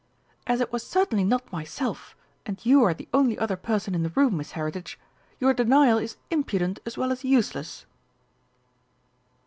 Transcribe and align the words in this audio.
"As 0.47 0.61
it 0.61 0.71
was 0.73 0.81
certainly 0.81 1.23
not 1.23 1.51
myself, 1.51 2.15
and 2.47 2.57
you 2.65 2.81
are 2.83 2.91
the 2.95 3.07
only 3.13 3.37
other 3.37 3.55
person 3.55 3.93
in 3.93 4.01
the 4.01 4.09
room, 4.09 4.35
Miss 4.37 4.53
Heritage, 4.53 4.97
your 5.39 5.53
denial 5.53 5.99
is 5.99 6.17
impudent 6.31 6.79
as 6.87 6.97
well 6.97 7.11
as 7.11 7.23
useless!" 7.23 7.85